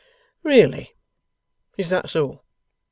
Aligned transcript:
'Really? 0.41 0.95
Is 1.77 1.91
that 1.91 2.09
so? 2.09 2.41